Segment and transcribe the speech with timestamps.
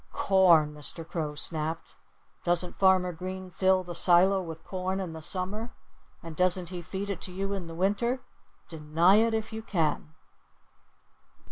[0.13, 1.07] "Corn!" Mr.
[1.07, 1.95] Crow snapped.
[2.43, 5.73] "Doesn't Farmer Green fill the silo with corn in the summer?
[6.23, 8.21] And doesn't he feed it to you in the winter?
[8.67, 10.15] Deny it if you can!"